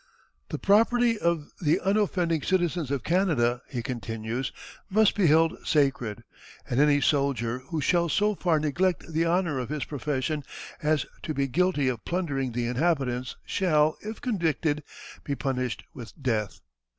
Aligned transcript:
The 0.49 0.57
property 0.57 1.19
of 1.19 1.51
the 1.61 1.79
unoffending 1.79 2.41
citizens 2.41 2.89
of 2.89 3.03
Canada," 3.03 3.61
he 3.69 3.83
continues, 3.83 4.51
"must 4.89 5.13
be 5.13 5.27
held 5.27 5.55
sacred; 5.63 6.23
and 6.67 6.79
any 6.79 6.99
soldier 7.01 7.59
who 7.69 7.81
shall 7.81 8.09
so 8.09 8.33
far 8.33 8.59
neglect 8.59 9.13
the 9.13 9.25
honor 9.25 9.59
of 9.59 9.69
his 9.69 9.85
profession 9.85 10.43
as 10.81 11.05
to 11.21 11.35
be 11.35 11.47
guilty 11.47 11.87
of 11.87 12.03
plundering 12.03 12.53
the 12.53 12.65
inhabitants, 12.65 13.35
shall, 13.45 13.95
if 14.01 14.19
convicted, 14.19 14.81
be 15.23 15.35
punished 15.35 15.83
with 15.93 16.19
death. 16.19 16.61